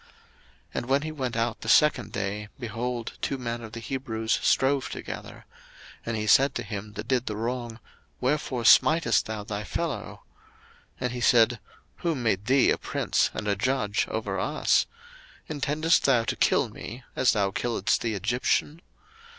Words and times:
02:002:013 0.01 0.09
And 0.73 0.85
when 0.87 1.01
he 1.03 1.11
went 1.11 1.35
out 1.37 1.61
the 1.61 1.69
second 1.69 2.11
day, 2.11 2.49
behold, 2.57 3.19
two 3.21 3.37
men 3.37 3.61
of 3.61 3.73
the 3.73 3.79
Hebrews 3.79 4.39
strove 4.41 4.89
together: 4.89 5.45
and 6.03 6.17
he 6.17 6.25
said 6.25 6.55
to 6.55 6.63
him 6.63 6.93
that 6.93 7.07
did 7.07 7.27
the 7.27 7.35
wrong, 7.35 7.79
Wherefore 8.19 8.63
smitest 8.65 9.25
thou 9.27 9.43
thy 9.43 9.63
fellow? 9.63 10.23
02:002:014 10.99 11.01
And 11.01 11.11
he 11.11 11.21
said, 11.21 11.59
Who 11.97 12.15
made 12.15 12.47
thee 12.47 12.71
a 12.71 12.79
prince 12.79 13.29
and 13.35 13.47
a 13.47 13.55
judge 13.55 14.07
over 14.07 14.39
us? 14.39 14.87
intendest 15.47 16.05
thou 16.05 16.23
to 16.23 16.35
kill 16.35 16.69
me, 16.69 17.03
as 17.15 17.33
thou 17.33 17.51
killedst 17.51 17.99
the 17.99 18.15
Egyptian? 18.15 18.81